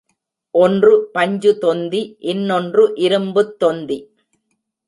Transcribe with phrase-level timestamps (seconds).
[0.55, 2.01] ஒன்று பஞ்சுதொந்தி,
[2.31, 3.99] இன்னொன்று இரும்புத்தொந்தி.